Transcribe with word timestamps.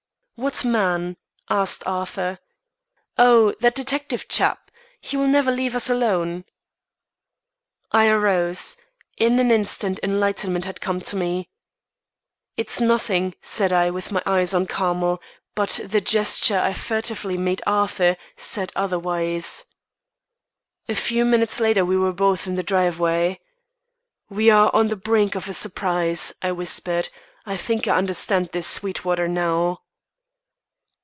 "What 0.35 0.65
man?" 0.65 1.17
asked 1.51 1.85
Arthur. 1.85 2.39
"Oh, 3.15 3.53
that 3.59 3.75
detective 3.75 4.27
chap. 4.27 4.71
He 4.99 5.15
never 5.15 5.51
will 5.51 5.57
leave 5.57 5.75
us 5.75 5.87
alone." 5.87 6.45
I 7.91 8.07
arose. 8.07 8.75
In 9.17 9.37
an 9.39 9.51
instant 9.51 9.99
enlightenment 10.01 10.65
had 10.65 10.81
come 10.81 10.99
to 11.01 11.15
me. 11.15 11.51
"It's 12.57 12.81
nothing," 12.81 13.35
said 13.43 13.71
I 13.71 13.91
with 13.91 14.11
my 14.11 14.23
eyes 14.25 14.55
on 14.55 14.65
Carmel; 14.65 15.21
but 15.53 15.79
the 15.85 16.01
gesture 16.01 16.59
I 16.59 16.73
furtively 16.73 17.37
made 17.37 17.61
Arthur, 17.67 18.17
said 18.35 18.71
otherwise. 18.75 19.65
A 20.89 20.95
few 20.95 21.23
minutes 21.23 21.59
later 21.59 21.85
we 21.85 21.97
were 21.97 22.13
both 22.13 22.47
in 22.47 22.55
the 22.55 22.63
driveway. 22.63 23.39
"We 24.27 24.49
are 24.49 24.71
on 24.73 24.87
the 24.87 24.95
brink 24.95 25.35
of 25.35 25.47
a 25.47 25.53
surprise," 25.53 26.33
I 26.41 26.51
whispered. 26.51 27.09
"I 27.45 27.55
think 27.57 27.87
I 27.87 27.95
understand 27.95 28.49
this 28.53 28.65
Sweetwater 28.65 29.27
now." 29.27 29.81